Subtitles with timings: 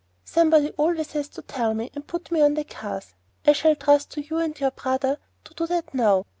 [0.25, 3.13] Somebody always has to tell me, and put me on the cars.
[3.45, 6.25] I shall trust to you and your brother to do that now.